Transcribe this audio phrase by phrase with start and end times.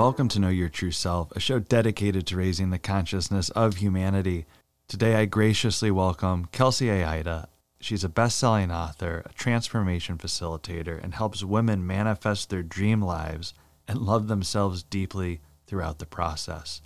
[0.00, 4.46] welcome to Know Your True Self, a show dedicated to raising the consciousness of humanity.
[4.88, 7.50] Today, I graciously welcome Kelsey Aida.
[7.82, 13.52] She's a best selling author, a transformation facilitator, and helps women manifest their dream lives
[13.86, 16.80] and love themselves deeply throughout the process.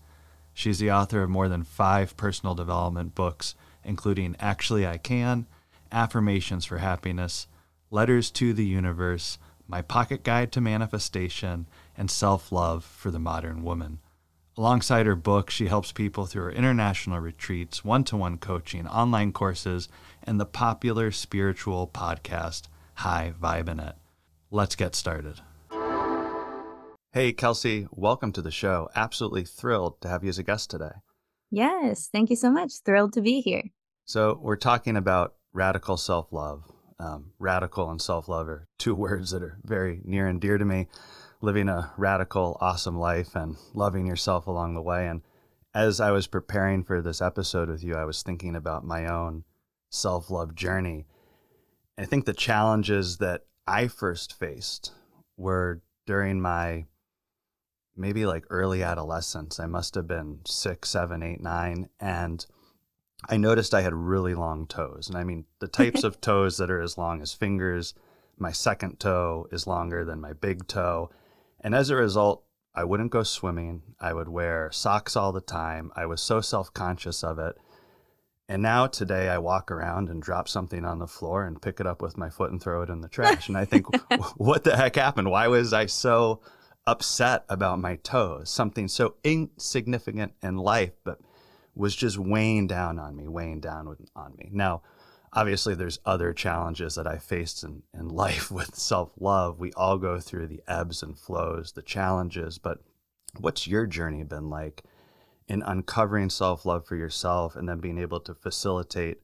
[0.52, 3.54] She's the author of more than five personal development books,
[3.84, 5.46] including Actually I Can,
[5.92, 7.46] Affirmations for Happiness,
[7.92, 13.62] Letters to the Universe, My Pocket Guide to Manifestation, and Self Love for the Modern
[13.62, 14.00] Woman.
[14.56, 19.32] Alongside her book, she helps people through her international retreats, one to one coaching, online
[19.32, 19.88] courses,
[20.22, 23.96] and the popular spiritual podcast, High Vibin' It.
[24.52, 25.40] Let's get started.
[27.12, 28.88] Hey, Kelsey, welcome to the show.
[28.94, 30.92] Absolutely thrilled to have you as a guest today.
[31.50, 32.72] Yes, thank you so much.
[32.84, 33.70] Thrilled to be here.
[34.04, 36.64] So, we're talking about radical self love.
[36.98, 40.64] Um, radical and self love are two words that are very near and dear to
[40.64, 40.88] me.
[41.44, 45.06] Living a radical, awesome life and loving yourself along the way.
[45.06, 45.20] And
[45.74, 49.44] as I was preparing for this episode with you, I was thinking about my own
[49.90, 51.04] self love journey.
[51.98, 54.92] I think the challenges that I first faced
[55.36, 56.86] were during my
[57.94, 59.60] maybe like early adolescence.
[59.60, 61.90] I must have been six, seven, eight, nine.
[62.00, 62.46] And
[63.28, 65.10] I noticed I had really long toes.
[65.10, 67.92] And I mean, the types of toes that are as long as fingers.
[68.38, 71.10] My second toe is longer than my big toe.
[71.64, 73.82] And as a result, I wouldn't go swimming.
[73.98, 75.90] I would wear socks all the time.
[75.96, 77.56] I was so self conscious of it.
[78.46, 81.86] And now today I walk around and drop something on the floor and pick it
[81.86, 83.48] up with my foot and throw it in the trash.
[83.48, 83.86] And I think,
[84.36, 85.30] what the heck happened?
[85.30, 86.42] Why was I so
[86.86, 88.50] upset about my toes?
[88.50, 91.20] Something so insignificant in life, but
[91.74, 94.50] was just weighing down on me, weighing down on me.
[94.52, 94.82] Now,
[95.34, 99.58] obviously, there's other challenges that I faced in, in life with self love.
[99.58, 102.78] We all go through the ebbs and flows, the challenges, but
[103.38, 104.84] what's your journey been like
[105.48, 109.18] in uncovering self love for yourself and then being able to facilitate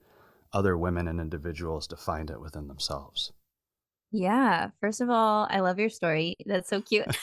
[0.52, 3.32] other women and individuals to find it within themselves?
[4.12, 4.70] Yeah.
[4.80, 6.36] First of all, I love your story.
[6.44, 7.06] That's so cute.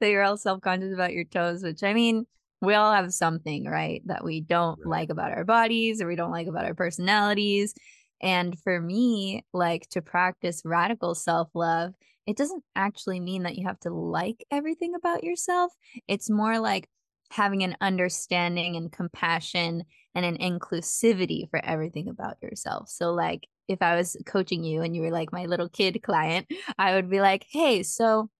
[0.00, 2.26] that you're all self conscious about your toes, which I mean,
[2.60, 5.00] we all have something, right, that we don't right.
[5.00, 7.74] like about our bodies or we don't like about our personalities.
[8.20, 11.94] And for me, like to practice radical self love,
[12.26, 15.72] it doesn't actually mean that you have to like everything about yourself.
[16.08, 16.88] It's more like
[17.30, 22.88] having an understanding and compassion and an inclusivity for everything about yourself.
[22.88, 26.46] So, like, if I was coaching you and you were like my little kid client,
[26.78, 28.30] I would be like, hey, so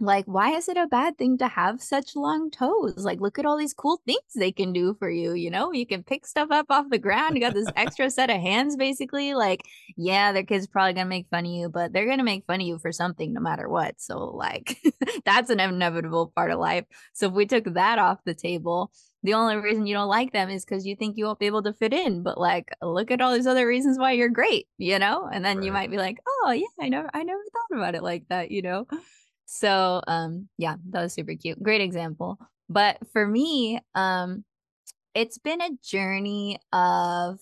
[0.00, 3.04] like why is it a bad thing to have such long toes?
[3.04, 5.72] Like look at all these cool things they can do for you you know?
[5.72, 8.76] You can pick stuff up off the ground you got this extra set of hands
[8.76, 9.62] basically like
[9.96, 12.66] yeah their kids probably gonna make fun of you but they're gonna make fun of
[12.66, 14.00] you for something no matter what.
[14.00, 14.78] So like
[15.24, 16.84] that's an inevitable part of life.
[17.12, 18.90] So if we took that off the table
[19.22, 21.62] the only reason you don't like them is because you think you won't be able
[21.62, 24.98] to fit in but like look at all these other reasons why you're great you
[24.98, 25.28] know?
[25.32, 25.66] And then right.
[25.66, 28.50] you might be like oh yeah i never i never thought about it like that
[28.50, 28.86] you know
[29.46, 31.62] so um yeah, that was super cute.
[31.62, 32.38] Great example.
[32.68, 34.44] But for me, um
[35.14, 37.38] it's been a journey of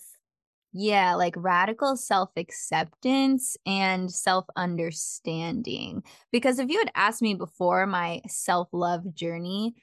[0.73, 6.03] yeah, like radical self-acceptance and self-understanding.
[6.31, 9.75] Because if you had asked me before my self-love journey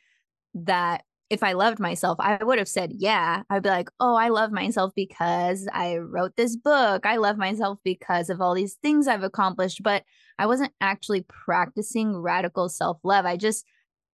[0.54, 3.44] that if I loved myself, I would have said, yeah.
[3.48, 7.06] I'd be like, oh, I love myself because I wrote this book.
[7.06, 9.84] I love myself because of all these things I've accomplished.
[9.84, 10.02] But
[10.40, 13.26] I wasn't actually practicing radical self love.
[13.26, 13.66] I just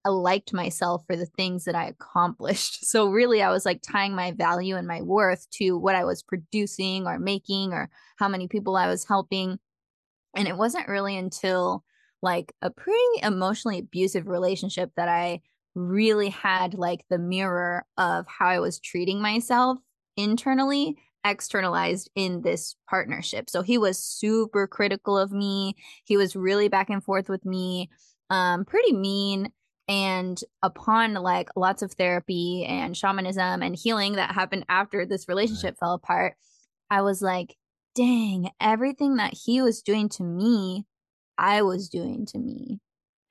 [0.06, 2.86] I liked myself for the things that I accomplished.
[2.92, 6.22] So really, I was like tying my value and my worth to what I was
[6.22, 9.58] producing or making or how many people I was helping.
[10.36, 11.84] And it wasn't really until
[12.22, 15.42] like a pretty emotionally abusive relationship that I
[15.74, 19.80] really had like the mirror of how I was treating myself
[20.18, 23.50] internally externalized in this partnership.
[23.50, 25.76] So he was super critical of me.
[26.06, 27.90] He was really back and forth with me,
[28.30, 29.52] um, pretty mean.
[29.88, 35.78] And upon like lots of therapy and shamanism and healing that happened after this relationship
[35.78, 36.36] fell apart,
[36.90, 37.56] I was like,
[37.96, 40.86] dang, everything that he was doing to me,
[41.38, 42.80] I was doing to me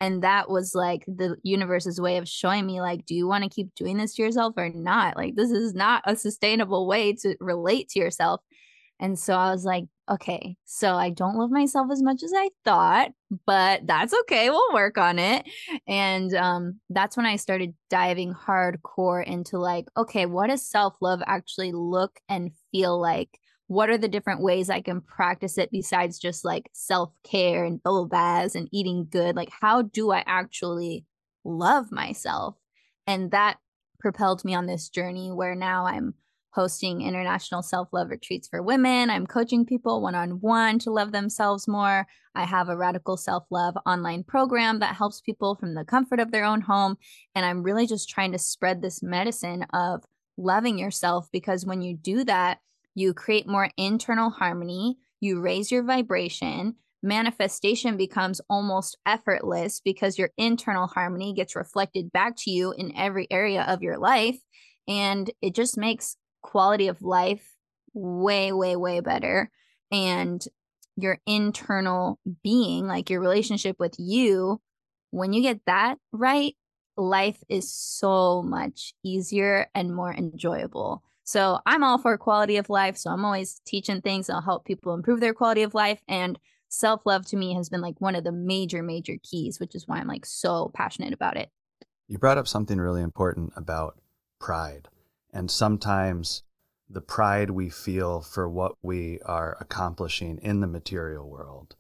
[0.01, 3.51] and that was like the universe's way of showing me like do you want to
[3.51, 5.17] keep doing this to yourself or not?
[5.17, 8.41] Like this is not a sustainable way to relate to yourself.
[8.99, 12.51] And so i was like okay so i don't love myself as much as i
[12.65, 13.11] thought
[13.47, 15.49] but that's okay we'll work on it.
[15.87, 21.73] And um that's when i started diving hardcore into like okay what does self-love actually
[21.73, 23.39] look and feel like
[23.71, 27.81] what are the different ways I can practice it besides just like self care and
[27.81, 29.37] bubble baths and eating good?
[29.37, 31.05] Like, how do I actually
[31.45, 32.57] love myself?
[33.07, 33.59] And that
[34.01, 36.15] propelled me on this journey where now I'm
[36.51, 39.09] hosting international self love retreats for women.
[39.09, 42.09] I'm coaching people one on one to love themselves more.
[42.35, 46.33] I have a radical self love online program that helps people from the comfort of
[46.33, 46.97] their own home.
[47.37, 50.03] And I'm really just trying to spread this medicine of
[50.37, 52.59] loving yourself because when you do that,
[52.95, 56.77] you create more internal harmony, you raise your vibration.
[57.03, 63.27] Manifestation becomes almost effortless because your internal harmony gets reflected back to you in every
[63.31, 64.39] area of your life.
[64.87, 67.55] And it just makes quality of life
[67.95, 69.51] way, way, way better.
[69.91, 70.45] And
[70.97, 74.61] your internal being, like your relationship with you,
[75.11, 76.55] when you get that right,
[76.97, 81.03] life is so much easier and more enjoyable.
[81.31, 82.97] So I'm all for quality of life.
[82.97, 86.03] So I'm always teaching things that'll help people improve their quality of life.
[86.09, 86.37] And
[86.69, 89.87] self love to me has been like one of the major, major keys, which is
[89.87, 91.49] why I'm like so passionate about it.
[92.09, 94.01] You brought up something really important about
[94.41, 94.89] pride.
[95.33, 96.43] And sometimes
[96.89, 101.77] the pride we feel for what we are accomplishing in the material world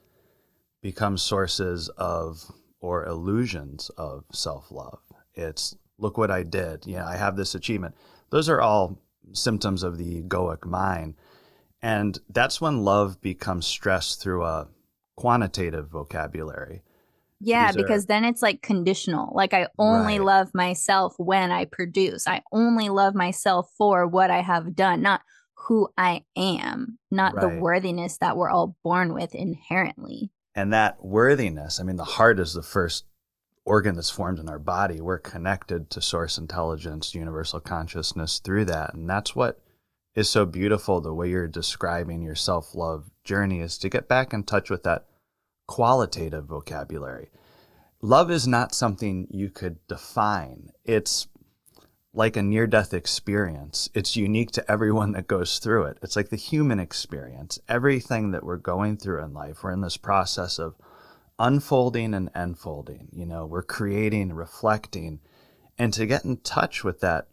[0.80, 5.00] becomes sources of or illusions of self love.
[5.34, 6.86] It's look what I did.
[6.86, 7.96] Yeah, I have this achievement.
[8.30, 8.96] Those are all
[9.32, 11.14] symptoms of the egoic mind.
[11.82, 14.68] And that's when love becomes stressed through a
[15.16, 16.82] quantitative vocabulary.
[17.42, 19.34] Yeah, because then it's like conditional.
[19.34, 20.26] Like I only right.
[20.26, 22.28] love myself when I produce.
[22.28, 25.22] I only love myself for what I have done, not
[25.54, 27.42] who I am, not right.
[27.42, 30.30] the worthiness that we're all born with inherently.
[30.54, 33.04] And that worthiness, I mean, the heart is the first
[33.64, 35.00] organ that's formed in our body.
[35.00, 38.94] We're connected to source intelligence, universal consciousness through that.
[38.94, 39.60] And that's what
[40.14, 41.00] is so beautiful.
[41.00, 44.82] The way you're describing your self love journey is to get back in touch with
[44.84, 45.06] that
[45.66, 47.30] qualitative vocabulary.
[48.02, 50.70] Love is not something you could define.
[50.84, 51.28] It's
[52.12, 53.88] like a near death experience.
[53.94, 55.98] It's unique to everyone that goes through it.
[56.02, 57.60] It's like the human experience.
[57.68, 60.74] Everything that we're going through in life, we're in this process of
[61.40, 63.08] unfolding and enfolding.
[63.12, 65.20] You know, we're creating, reflecting,
[65.78, 67.28] and to get in touch with that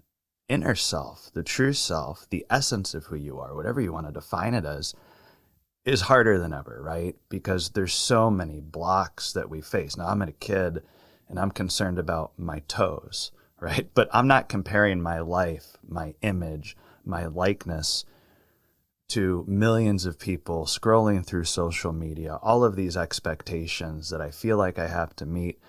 [0.47, 4.13] inner self, the true self, the essence of who you are, whatever you want to
[4.13, 4.95] define it as,
[5.85, 7.15] is harder than ever, right?
[7.29, 9.97] Because there's so many blocks that we face.
[9.97, 10.83] Now, I'm a kid
[11.29, 13.89] and I'm concerned about my toes, right?
[13.93, 18.05] But I'm not comparing my life, my image, my likeness
[19.09, 24.57] to millions of people scrolling through social media, all of these expectations that I feel
[24.57, 25.59] like I have to meet.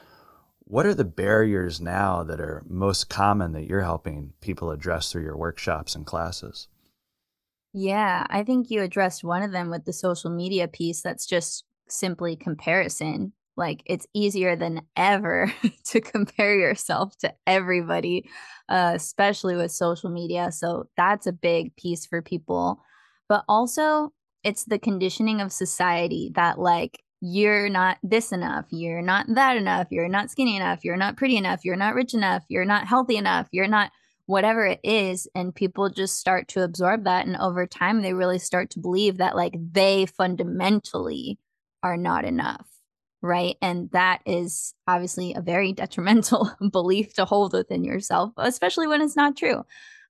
[0.60, 5.22] What are the barriers now that are most common that you're helping people address through
[5.22, 6.68] your workshops and classes?
[7.72, 11.64] Yeah, I think you addressed one of them with the social media piece that's just
[11.88, 13.32] simply comparison.
[13.56, 15.52] Like it's easier than ever
[15.86, 18.28] to compare yourself to everybody,
[18.68, 20.50] uh, especially with social media.
[20.50, 22.82] So that's a big piece for people
[23.28, 24.12] but also
[24.44, 29.88] it's the conditioning of society that like you're not this enough, you're not that enough,
[29.90, 33.16] you're not skinny enough, you're not pretty enough, you're not rich enough, you're not healthy
[33.16, 33.90] enough, you're not
[34.26, 38.38] whatever it is and people just start to absorb that and over time they really
[38.38, 41.38] start to believe that like they fundamentally
[41.82, 42.66] are not enough
[43.20, 43.56] right?
[43.60, 49.16] And that is obviously a very detrimental belief to hold within yourself especially when it's
[49.16, 49.64] not true.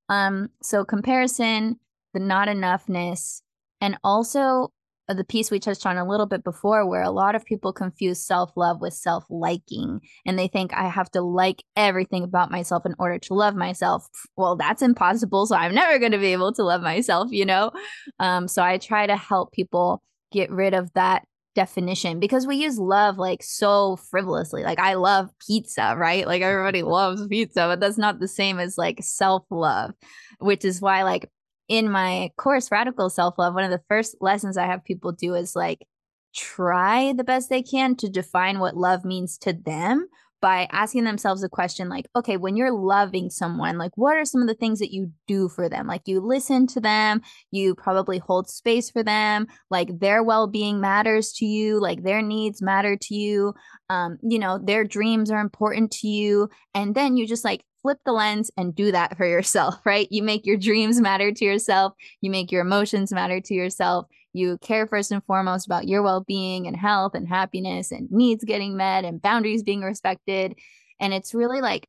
[0.08, 1.78] Um so comparison
[2.14, 3.42] the not enoughness,
[3.80, 4.72] and also
[5.08, 7.72] uh, the piece we touched on a little bit before, where a lot of people
[7.72, 10.00] confuse self love with self liking.
[10.26, 14.06] And they think I have to like everything about myself in order to love myself.
[14.36, 15.46] Well, that's impossible.
[15.46, 17.70] So I'm never going to be able to love myself, you know?
[18.18, 21.24] Um, so I try to help people get rid of that
[21.54, 24.62] definition because we use love like so frivolously.
[24.62, 26.26] Like I love pizza, right?
[26.26, 29.92] Like everybody loves pizza, but that's not the same as like self love,
[30.38, 31.30] which is why like
[31.68, 35.34] in my course, Radical Self Love, one of the first lessons I have people do
[35.34, 35.86] is like
[36.34, 40.08] try the best they can to define what love means to them
[40.40, 44.40] by asking themselves a question like, okay, when you're loving someone, like, what are some
[44.40, 45.86] of the things that you do for them?
[45.86, 50.80] Like, you listen to them, you probably hold space for them, like, their well being
[50.80, 53.52] matters to you, like, their needs matter to you,
[53.90, 56.48] um, you know, their dreams are important to you.
[56.74, 60.08] And then you just like flip the lens and do that for yourself, right?
[60.10, 64.06] You make your dreams matter to yourself, you make your emotions matter to yourself.
[64.34, 68.44] You care first and foremost about your well being and health and happiness and needs
[68.44, 70.54] getting met and boundaries being respected.
[71.00, 71.88] And it's really like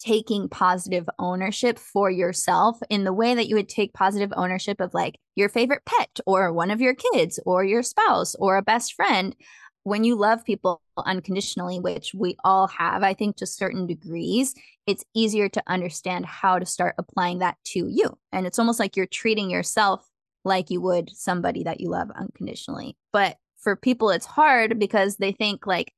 [0.00, 4.94] taking positive ownership for yourself in the way that you would take positive ownership of
[4.94, 8.94] like your favorite pet or one of your kids or your spouse or a best
[8.94, 9.36] friend.
[9.84, 14.54] When you love people unconditionally, which we all have, I think to certain degrees,
[14.86, 18.16] it's easier to understand how to start applying that to you.
[18.30, 20.08] And it's almost like you're treating yourself
[20.44, 22.96] like you would somebody that you love unconditionally.
[23.12, 25.92] But for people, it's hard because they think like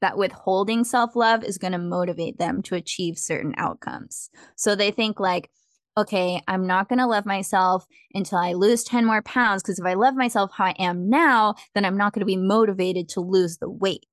[0.00, 4.30] that withholding self love is going to motivate them to achieve certain outcomes.
[4.56, 5.50] So they think, like,
[5.98, 9.62] okay, I'm not going to love myself until I lose 10 more pounds.
[9.62, 12.36] Because if I love myself how I am now, then I'm not going to be
[12.36, 14.06] motivated to lose the weight.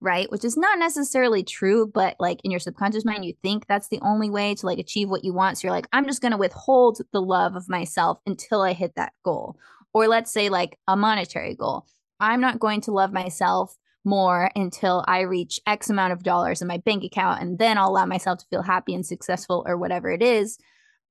[0.00, 0.30] Right.
[0.30, 4.00] Which is not necessarily true, but like in your subconscious mind, you think that's the
[4.02, 5.56] only way to like achieve what you want.
[5.56, 8.94] So you're like, I'm just going to withhold the love of myself until I hit
[8.96, 9.56] that goal.
[9.94, 11.86] Or let's say like a monetary goal.
[12.20, 16.68] I'm not going to love myself more until I reach X amount of dollars in
[16.68, 17.40] my bank account.
[17.40, 20.58] And then I'll allow myself to feel happy and successful or whatever it is.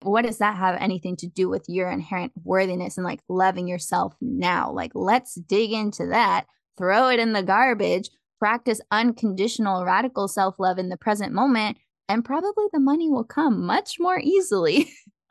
[0.05, 4.15] What does that have anything to do with your inherent worthiness and like loving yourself
[4.21, 4.71] now?
[4.71, 6.45] Like, let's dig into that,
[6.77, 11.77] throw it in the garbage, practice unconditional, radical self love in the present moment,
[12.09, 14.89] and probably the money will come much more easily.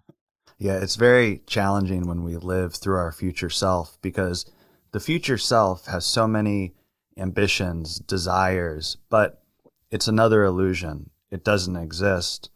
[0.58, 4.50] yeah, it's very challenging when we live through our future self because
[4.92, 6.74] the future self has so many
[7.16, 9.42] ambitions, desires, but
[9.90, 11.10] it's another illusion.
[11.30, 12.50] It doesn't exist.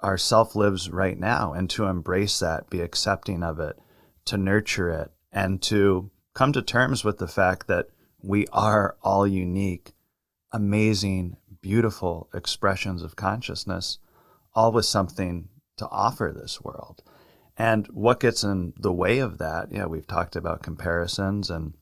[0.00, 3.78] Our self lives right now, and to embrace that, be accepting of it,
[4.26, 7.88] to nurture it, and to come to terms with the fact that
[8.22, 9.92] we are all unique,
[10.52, 13.98] amazing, beautiful expressions of consciousness,
[14.54, 17.02] all with something to offer this world.
[17.56, 19.72] And what gets in the way of that?
[19.72, 21.74] Yeah, we've talked about comparisons and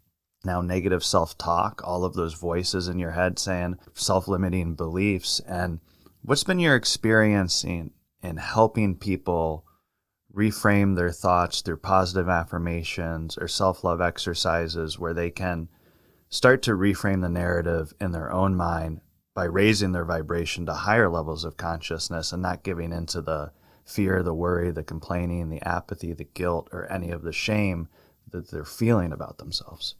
[0.44, 5.40] now negative self talk, all of those voices in your head saying self limiting beliefs.
[5.46, 5.80] And
[6.22, 7.64] what's been your experience
[8.26, 9.64] in helping people
[10.34, 15.68] reframe their thoughts through positive affirmations or self love exercises where they can
[16.28, 19.00] start to reframe the narrative in their own mind
[19.34, 23.52] by raising their vibration to higher levels of consciousness and not giving into the
[23.84, 27.88] fear, the worry, the complaining, the apathy, the guilt, or any of the shame
[28.30, 29.94] that they're feeling about themselves?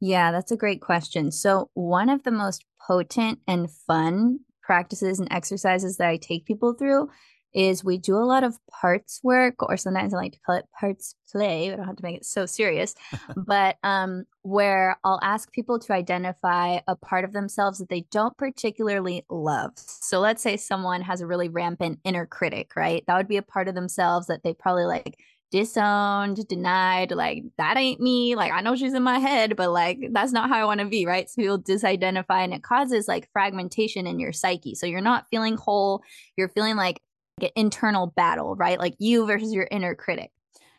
[0.00, 1.30] Yeah, that's a great question.
[1.30, 6.72] So, one of the most potent and fun practices and exercises that I take people
[6.74, 7.10] through
[7.54, 10.66] is we do a lot of parts work, or sometimes I like to call it
[10.78, 11.72] parts play.
[11.72, 12.94] I don't have to make it so serious,
[13.36, 18.36] but um, where I'll ask people to identify a part of themselves that they don't
[18.36, 19.72] particularly love.
[19.76, 23.04] So let's say someone has a really rampant inner critic, right?
[23.06, 25.16] That would be a part of themselves that they probably like
[25.54, 28.34] disowned, denied, like that ain't me.
[28.34, 30.86] Like I know she's in my head, but like that's not how I want to
[30.86, 31.30] be, right?
[31.30, 34.74] So you'll disidentify and it causes like fragmentation in your psyche.
[34.74, 36.02] So you're not feeling whole,
[36.36, 37.00] you're feeling like
[37.40, 38.78] an internal battle, right?
[38.78, 40.30] Like you versus your inner critic.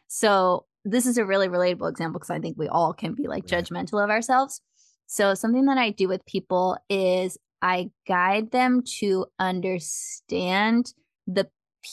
[0.08, 3.46] So this is a really relatable example because I think we all can be like
[3.46, 4.62] judgmental of ourselves.
[5.08, 10.94] So something that I do with people is I guide them to understand
[11.28, 11.48] the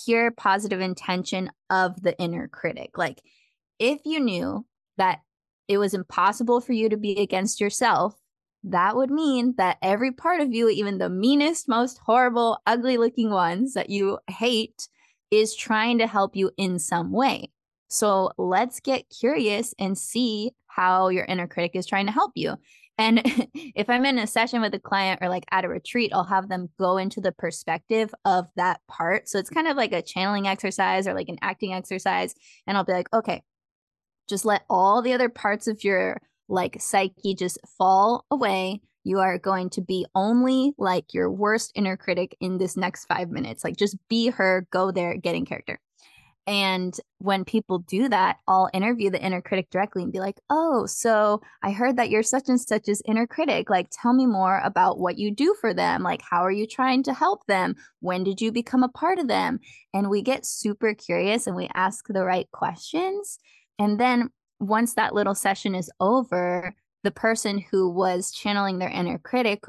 [0.05, 2.97] pure positive intention of the inner critic.
[2.97, 3.21] Like,
[3.79, 4.67] if you knew
[4.97, 5.21] that
[5.69, 8.15] it was impossible for you to be against yourself,
[8.65, 13.31] that would mean that every part of you, even the meanest, most horrible, ugly looking
[13.31, 14.89] ones that you hate,
[15.31, 17.51] is trying to help you in some way.
[17.89, 22.57] So let's get curious and see how your inner critic is trying to help you.
[22.99, 23.21] And
[23.55, 26.49] if I'm in a session with a client or like at a retreat, I'll have
[26.49, 29.29] them go into the perspective of that part.
[29.29, 32.35] So it's kind of like a channeling exercise or like an acting exercise.
[32.67, 33.43] And I'll be like, okay,
[34.29, 36.21] just let all the other parts of your
[36.53, 38.81] like psyche just fall away.
[39.05, 43.31] You are going to be only like your worst inner critic in this next five
[43.31, 43.65] minutes.
[43.65, 45.81] Like just be her, go there, get in character.
[46.47, 50.87] And when people do that, I'll interview the inner critic directly and be like, Oh,
[50.87, 53.71] so I heard that you're such and such as inner critic.
[53.71, 56.03] Like, tell me more about what you do for them.
[56.03, 57.77] Like, how are you trying to help them?
[58.01, 59.61] When did you become a part of them?
[59.95, 63.39] And we get super curious and we ask the right questions.
[63.79, 64.31] And then
[64.63, 69.65] once that little session is over, the person who was channeling their inner critic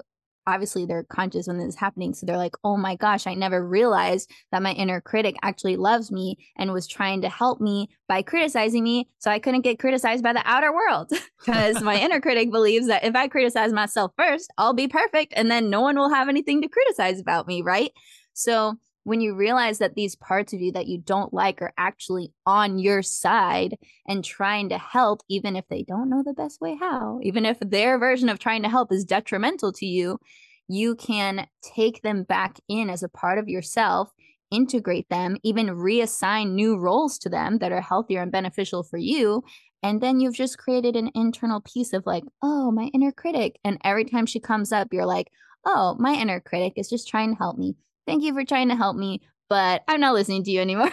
[0.46, 2.14] obviously they're conscious when this is happening.
[2.14, 6.12] So they're like, oh my gosh, I never realized that my inner critic actually loves
[6.12, 9.10] me and was trying to help me by criticizing me.
[9.20, 13.04] So I couldn't get criticized by the outer world because my inner critic believes that
[13.04, 16.62] if I criticize myself first, I'll be perfect and then no one will have anything
[16.62, 17.62] to criticize about me.
[17.62, 17.92] Right.
[18.34, 22.32] So when you realize that these parts of you that you don't like are actually
[22.46, 26.78] on your side and trying to help, even if they don't know the best way
[26.80, 30.20] how, even if their version of trying to help is detrimental to you,
[30.68, 34.10] you can take them back in as a part of yourself,
[34.52, 39.44] integrate them, even reassign new roles to them that are healthier and beneficial for you.
[39.82, 43.60] And then you've just created an internal piece of like, oh, my inner critic.
[43.66, 45.28] And every time she comes up, you're like,
[45.66, 47.76] oh, my inner critic is just trying to help me.
[48.06, 50.92] Thank you for trying to help me, but I'm not listening to you anymore.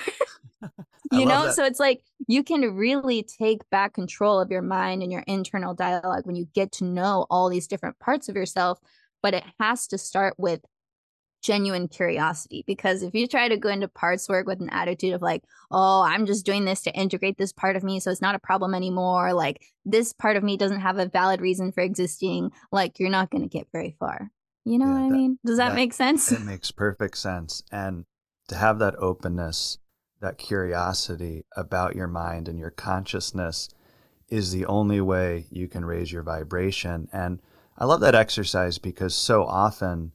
[1.13, 1.55] you know, that.
[1.55, 5.75] so it's like you can really take back control of your mind and your internal
[5.75, 8.79] dialogue when you get to know all these different parts of yourself.
[9.23, 10.61] But it has to start with
[11.43, 15.23] genuine curiosity because if you try to go into parts work with an attitude of
[15.23, 18.35] like oh i'm just doing this to integrate this part of me so it's not
[18.35, 22.51] a problem anymore like this part of me doesn't have a valid reason for existing
[22.73, 24.31] like you're not going to get very far
[24.65, 25.39] you know yeah, what I mean?
[25.45, 26.31] Does that, that, make sense?
[26.33, 27.63] It makes perfect sense.
[27.71, 28.05] And
[28.49, 29.79] to have that openness,
[30.21, 33.69] that curiosity about your mind and your consciousness
[34.29, 37.09] is the only way you can raise your vibration.
[37.13, 37.41] And
[37.77, 40.13] I love that exercise because so often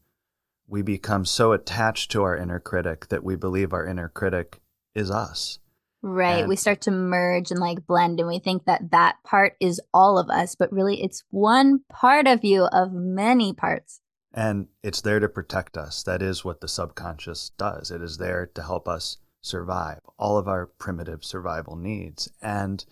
[0.68, 4.62] we become so attached to our inner critic that we believe our inner critic
[4.94, 5.60] is us.
[6.02, 6.40] Right.
[6.40, 9.82] And we start to merge and like blend, and we think that that part is
[9.92, 14.02] all of us, but really it's one part of you of many parts.
[14.36, 16.04] And it's there to protect us.
[16.04, 17.90] That is what the subconscious does.
[17.90, 22.30] It is there to help us survive all of our primitive survival needs.
[22.42, 22.84] And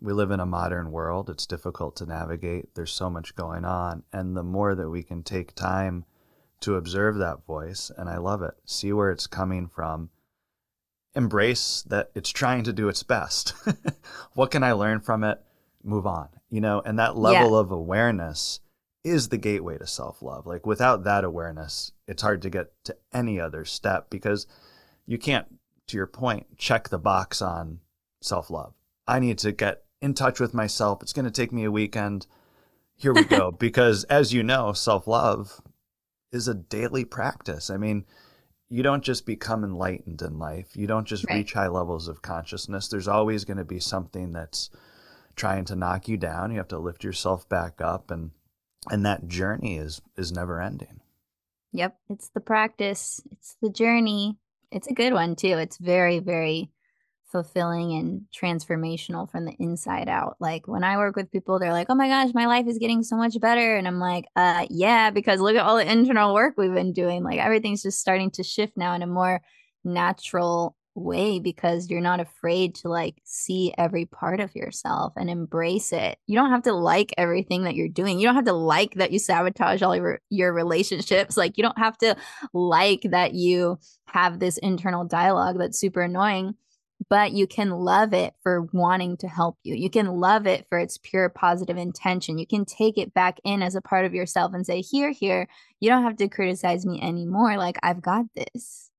[0.00, 1.28] we live in a modern world.
[1.28, 2.76] It's difficult to navigate.
[2.76, 4.04] There's so much going on.
[4.12, 6.04] And the more that we can take time
[6.60, 10.10] to observe that voice, and I love it, see where it's coming from,
[11.16, 13.54] embrace that it's trying to do its best.
[14.34, 15.40] what can I learn from it?
[15.82, 16.28] Move on.
[16.48, 17.58] You know, and that level yeah.
[17.58, 18.60] of awareness
[19.04, 20.46] is the gateway to self love.
[20.46, 24.46] Like without that awareness, it's hard to get to any other step because
[25.06, 25.46] you can't,
[25.88, 27.80] to your point, check the box on
[28.20, 28.74] self love.
[29.06, 31.02] I need to get in touch with myself.
[31.02, 32.26] It's going to take me a weekend.
[32.96, 33.50] Here we go.
[33.50, 35.60] because as you know, self love
[36.30, 37.70] is a daily practice.
[37.70, 38.04] I mean,
[38.68, 41.38] you don't just become enlightened in life, you don't just right.
[41.38, 42.88] reach high levels of consciousness.
[42.88, 44.70] There's always going to be something that's
[45.36, 46.50] trying to knock you down.
[46.50, 48.30] You have to lift yourself back up and
[48.90, 51.00] and that journey is is never ending.
[51.72, 54.38] Yep it's the practice it's the journey.
[54.70, 55.58] It's a good one too.
[55.58, 56.70] It's very very
[57.30, 60.36] fulfilling and transformational from the inside out.
[60.38, 63.02] Like when i work with people they're like oh my gosh my life is getting
[63.02, 63.76] so much better.
[63.76, 67.22] And i'm like uh yeah because look at all the internal work we've been doing.
[67.22, 69.40] Like everything's just starting to shift now in a more
[69.84, 75.92] natural way because you're not afraid to like see every part of yourself and embrace
[75.92, 76.18] it.
[76.26, 78.18] You don't have to like everything that you're doing.
[78.18, 81.36] You don't have to like that you sabotage all your your relationships.
[81.36, 82.16] Like you don't have to
[82.52, 86.54] like that you have this internal dialogue that's super annoying,
[87.08, 89.74] but you can love it for wanting to help you.
[89.74, 92.38] You can love it for its pure positive intention.
[92.38, 95.48] You can take it back in as a part of yourself and say, "Here, here,
[95.80, 97.56] you don't have to criticize me anymore.
[97.56, 98.91] Like I've got this."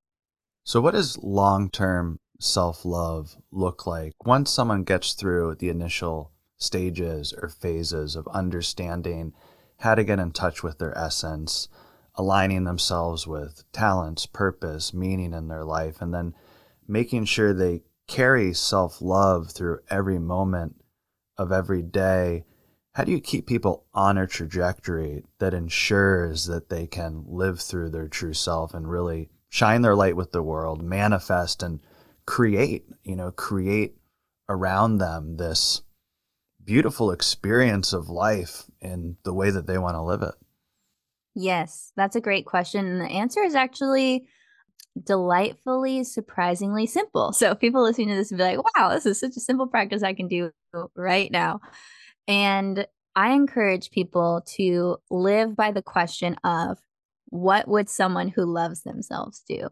[0.65, 6.31] So, what does long term self love look like once someone gets through the initial
[6.57, 9.33] stages or phases of understanding
[9.79, 11.67] how to get in touch with their essence,
[12.15, 16.33] aligning themselves with talents, purpose, meaning in their life, and then
[16.87, 20.77] making sure they carry self love through every moment
[21.37, 22.45] of every day?
[22.93, 27.89] How do you keep people on a trajectory that ensures that they can live through
[27.89, 31.79] their true self and really shine their light with the world, manifest and
[32.25, 33.95] create, you know, create
[34.49, 35.83] around them this
[36.65, 40.33] beautiful experience of life in the way that they want to live it?
[41.35, 42.87] Yes, that's a great question.
[42.87, 44.25] And the answer is actually
[45.03, 47.31] delightfully, surprisingly simple.
[47.31, 50.01] So people listening to this will be like, wow, this is such a simple practice
[50.01, 50.49] I can do
[50.95, 51.59] right now.
[52.27, 56.79] And I encourage people to live by the question of
[57.33, 59.67] what would someone who loves themselves do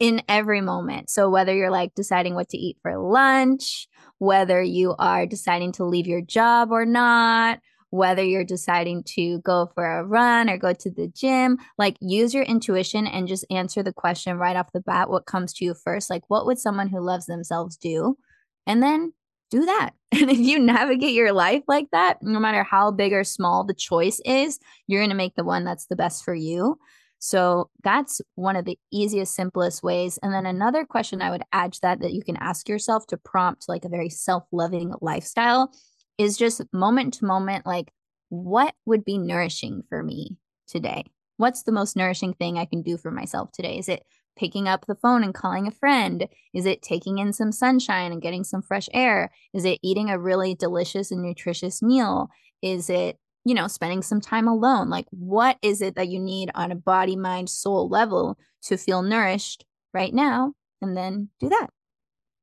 [0.00, 1.10] in every moment?
[1.10, 3.86] So, whether you're like deciding what to eat for lunch,
[4.18, 9.70] whether you are deciding to leave your job or not, whether you're deciding to go
[9.76, 13.80] for a run or go to the gym, like use your intuition and just answer
[13.80, 16.10] the question right off the bat what comes to you first.
[16.10, 18.18] Like, what would someone who loves themselves do?
[18.66, 19.12] And then
[19.50, 19.90] do that.
[20.10, 23.74] And if you navigate your life like that, no matter how big or small the
[23.74, 26.78] choice is, you're going to make the one that's the best for you.
[27.18, 30.18] So that's one of the easiest, simplest ways.
[30.22, 33.16] And then another question I would add to that that you can ask yourself to
[33.16, 35.72] prompt like a very self loving lifestyle
[36.16, 37.92] is just moment to moment, like,
[38.28, 41.04] what would be nourishing for me today?
[41.36, 43.78] What's the most nourishing thing I can do for myself today?
[43.78, 44.04] Is it
[44.38, 46.28] picking up the phone and calling a friend?
[46.54, 49.30] Is it taking in some sunshine and getting some fresh air?
[49.52, 52.28] Is it eating a really delicious and nutritious meal?
[52.62, 54.90] Is it you know, spending some time alone.
[54.90, 59.00] Like, what is it that you need on a body, mind, soul level to feel
[59.00, 60.52] nourished right now?
[60.82, 61.68] And then do that.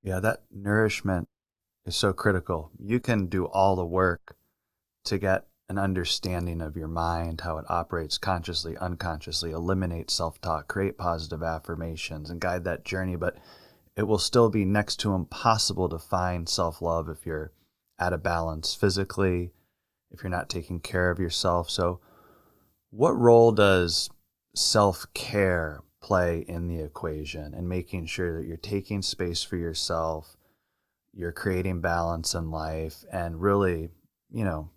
[0.02, 1.30] Yeah, that nourishment
[1.86, 2.72] is so critical.
[2.80, 4.36] You can do all the work
[5.06, 10.68] to get an understanding of your mind, how it operates consciously, unconsciously, eliminate self talk,
[10.68, 13.16] create positive affirmations, and guide that journey.
[13.16, 13.38] But
[13.96, 17.52] it will still be next to impossible to find self love if you're
[18.00, 19.52] out of balance physically,
[20.12, 21.70] if you're not taking care of yourself.
[21.70, 22.00] So,
[22.92, 24.10] what role does
[24.54, 30.38] self care play in the equation and making sure that you're taking space for yourself,
[31.12, 33.90] you're creating balance in life, and really,
[34.32, 34.70] you know,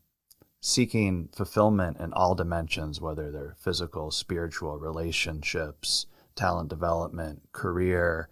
[0.61, 8.29] seeking fulfillment in all dimensions, whether they're physical, spiritual, relationships, talent development, career,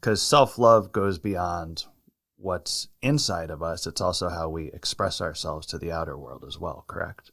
[0.00, 1.84] because self love goes beyond
[2.36, 3.86] what's inside of us.
[3.86, 7.32] It's also how we express ourselves to the outer world as well, correct?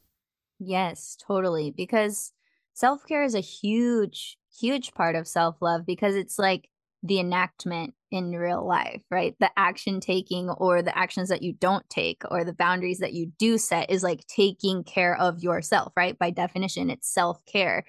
[0.60, 1.72] Yes, totally.
[1.72, 2.34] Because
[2.74, 6.70] self care is a huge, huge part of self love because it's like
[7.04, 9.36] the enactment in real life, right?
[9.40, 13.32] The action taking or the actions that you don't take or the boundaries that you
[13.38, 16.18] do set is like taking care of yourself, right?
[16.18, 17.84] By definition, it's self care.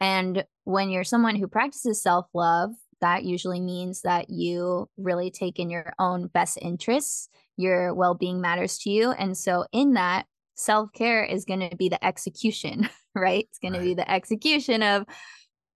[0.00, 5.58] And when you're someone who practices self love, that usually means that you really take
[5.58, 7.28] in your own best interests.
[7.56, 9.12] Your well being matters to you.
[9.12, 13.46] And so, in that, self care is going to be the execution, right?
[13.48, 13.80] It's going right.
[13.80, 15.04] to be the execution of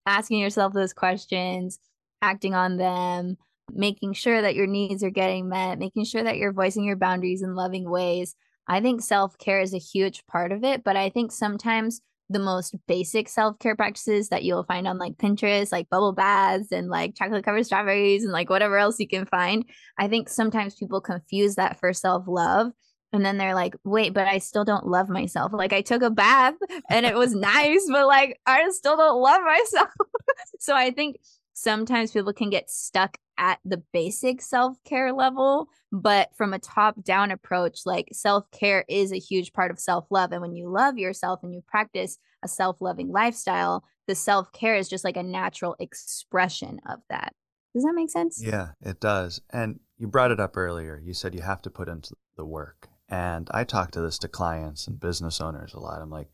[0.07, 1.79] asking yourself those questions,
[2.23, 3.37] acting on them,
[3.71, 7.43] making sure that your needs are getting met, making sure that you're voicing your boundaries
[7.43, 8.35] in loving ways.
[8.69, 12.01] I think self care is a huge part of it, but I think sometimes
[12.33, 16.73] the most basic self care practices that you'll find on like Pinterest, like bubble baths
[16.73, 19.65] and like chocolate covered strawberries and like whatever else you can find.
[19.99, 22.73] I think sometimes people confuse that for self love.
[23.15, 25.53] And then they're like, wait, but I still don't love myself.
[25.53, 26.55] Like I took a bath
[26.91, 29.91] and it was nice, but like I still don't love myself.
[30.61, 31.17] so I think
[31.53, 37.03] sometimes people can get stuck at the basic self care level, but from a top
[37.03, 40.33] down approach, like self care is a huge part of self love.
[40.33, 44.77] And when you love yourself and you practice a self loving lifestyle, the self care
[44.77, 47.35] is just like a natural expression of that.
[47.75, 48.43] Does that make sense?
[48.45, 49.41] Yeah, it does.
[49.51, 51.01] And you brought it up earlier.
[51.03, 52.89] You said you have to put into the work.
[53.09, 56.01] And I talk to this to clients and business owners a lot.
[56.01, 56.29] I'm like,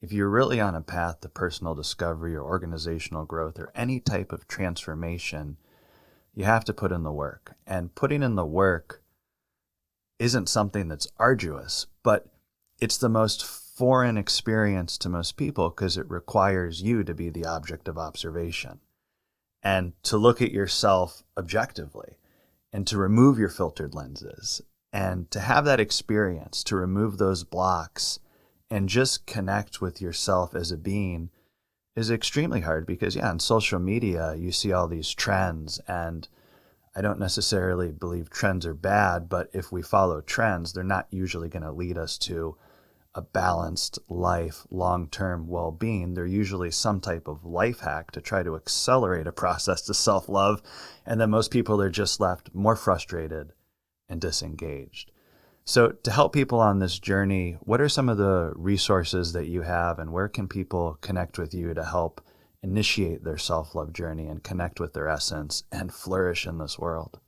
[0.00, 4.32] if you're really on a path to personal discovery or organizational growth or any type
[4.32, 5.56] of transformation,
[6.34, 7.56] you have to put in the work.
[7.66, 9.02] And putting in the work
[10.18, 12.28] isn't something that's arduous, but
[12.80, 17.44] it's the most foreign experience to most people because it requires you to be the
[17.44, 18.80] object of observation
[19.62, 22.18] and to look at yourself objectively
[22.72, 24.60] and to remove your filtered lenses
[24.92, 28.20] and to have that experience, to remove those blocks
[28.70, 31.30] and just connect with yourself as a being
[31.96, 36.28] is extremely hard because yeah on social media you see all these trends and
[36.94, 41.48] i don't necessarily believe trends are bad but if we follow trends they're not usually
[41.48, 42.56] going to lead us to
[43.14, 46.14] a balanced life long-term well-being.
[46.14, 50.62] They're usually some type of life hack to try to accelerate a process to self-love
[51.04, 53.54] and then most people are just left more frustrated
[54.08, 55.10] and disengaged
[55.68, 59.60] so, to help people on this journey, what are some of the resources that you
[59.60, 62.22] have, and where can people connect with you to help
[62.62, 67.20] initiate their self love journey and connect with their essence and flourish in this world?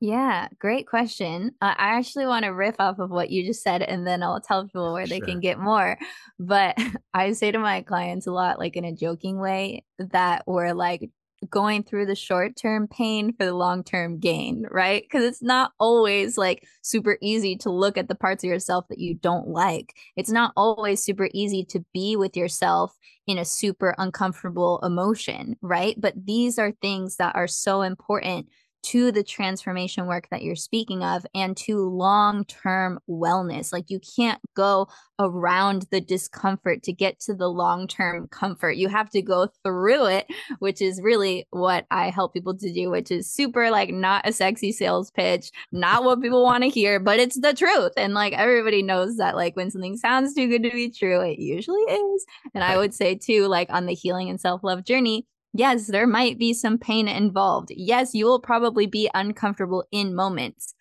[0.00, 1.52] Yeah, great question.
[1.62, 4.40] Uh, I actually want to riff off of what you just said, and then I'll
[4.40, 5.96] tell people where they can get more.
[6.40, 6.76] But
[7.14, 11.08] I say to my clients a lot, like in a joking way, that we're like
[11.48, 15.02] going through the short term pain for the long term gain, right?
[15.02, 18.98] Because it's not always like super easy to look at the parts of yourself that
[18.98, 19.96] you don't like.
[20.16, 25.94] It's not always super easy to be with yourself in a super uncomfortable emotion, right?
[25.98, 28.48] But these are things that are so important
[28.82, 33.72] to the transformation work that you're speaking of and to long term wellness.
[33.72, 34.88] Like you can't go
[35.18, 38.72] around the discomfort to get to the long term comfort.
[38.72, 40.26] You have to go through it,
[40.58, 44.32] which is really what I help people to do, which is super like not a
[44.32, 47.92] sexy sales pitch, not what people want to hear, but it's the truth.
[47.96, 51.38] And like everybody knows that like when something sounds too good to be true, it
[51.38, 52.26] usually is.
[52.54, 56.06] And I would say too, like on the healing and self love journey, yes, there
[56.06, 57.70] might be some pain involved.
[57.74, 60.74] Yes, you will probably be uncomfortable in moments,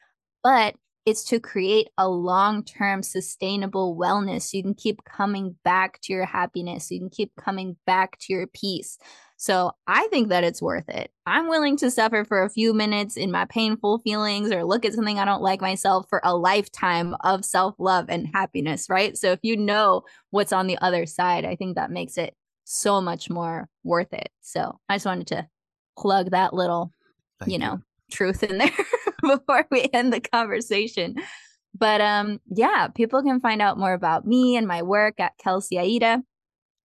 [0.44, 4.54] but it's to create a long term sustainable wellness.
[4.54, 6.92] You can keep coming back to your happiness.
[6.92, 8.98] You can keep coming back to your peace.
[9.38, 11.12] So I think that it's worth it.
[11.26, 14.94] I'm willing to suffer for a few minutes in my painful feelings or look at
[14.94, 19.18] something I don't like myself for a lifetime of self love and happiness, right?
[19.18, 22.36] So if you know what's on the other side, I think that makes it
[22.72, 24.30] so much more worth it.
[24.42, 25.48] So I just wanted to
[25.98, 26.94] plug that little,
[27.48, 27.84] you know, you.
[28.12, 28.72] truth in there
[29.24, 31.16] before we end the conversation.
[31.76, 35.80] But um, yeah, people can find out more about me and my work at Kelsey
[35.80, 36.22] Aida.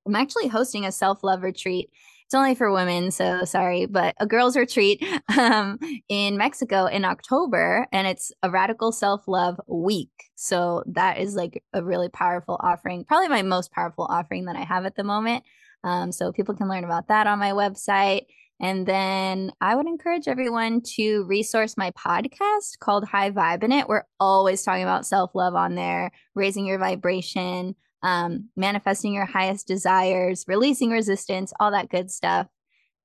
[0.06, 1.90] I'm actually hosting a self love retreat
[2.26, 5.04] it's only for women, so sorry, but a girls' retreat
[5.38, 10.10] um, in Mexico in October, and it's a radical self love week.
[10.34, 14.62] So that is like a really powerful offering, probably my most powerful offering that I
[14.62, 15.44] have at the moment.
[15.84, 18.22] Um, so people can learn about that on my website.
[18.60, 23.88] And then I would encourage everyone to resource my podcast called High Vibin' It.
[23.88, 29.66] We're always talking about self love on there, raising your vibration, um, manifesting your highest
[29.66, 32.46] desires, releasing resistance, all that good stuff.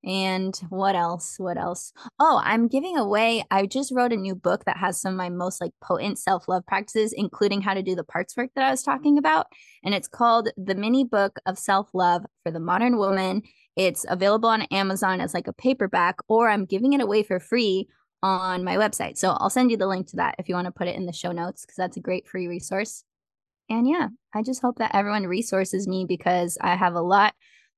[0.03, 1.35] And what else?
[1.38, 1.91] What else?
[2.19, 3.43] Oh, I'm giving away.
[3.51, 6.47] I just wrote a new book that has some of my most like potent self
[6.47, 9.47] love practices, including how to do the parts work that I was talking about.
[9.83, 13.41] And it's called The Mini Book of Self Love for the Modern Woman.
[13.75, 17.89] It's available on Amazon as like a paperback, or I'm giving it away for free
[18.23, 19.17] on my website.
[19.17, 21.05] So I'll send you the link to that if you want to put it in
[21.05, 23.03] the show notes because that's a great free resource.
[23.69, 27.33] And yeah, I just hope that everyone resources me because I have a lot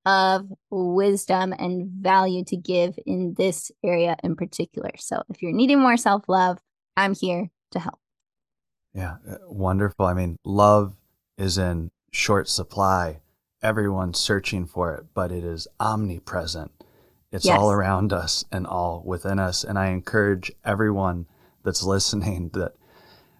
[0.05, 4.91] of wisdom and value to give in this area in particular.
[4.97, 6.59] So if you're needing more self love,
[6.97, 7.99] I'm here to help.
[8.93, 10.05] Yeah, uh, wonderful.
[10.05, 10.95] I mean, love
[11.37, 13.21] is in short supply.
[13.61, 16.71] Everyone's searching for it, but it is omnipresent.
[17.31, 17.57] It's yes.
[17.57, 19.63] all around us and all within us.
[19.63, 21.27] And I encourage everyone
[21.63, 22.73] that's listening that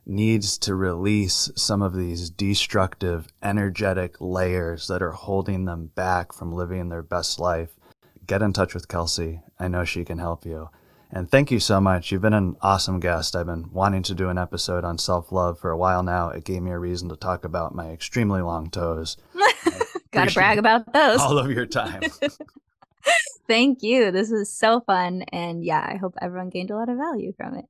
[0.05, 6.53] needs to release some of these destructive, energetic layers that are holding them back from
[6.53, 7.71] living their best life,
[8.25, 9.41] get in touch with Kelsey.
[9.59, 10.69] I know she can help you.
[11.13, 12.11] And thank you so much.
[12.11, 13.35] You've been an awesome guest.
[13.35, 16.29] I've been wanting to do an episode on self love for a while now.
[16.29, 19.17] It gave me a reason to talk about my extremely long toes.
[20.11, 21.19] Gotta brag about those.
[21.19, 22.01] All of your time.
[23.47, 24.11] Thank you.
[24.11, 25.23] This was so fun.
[25.33, 27.65] And yeah, I hope everyone gained a lot of value from it.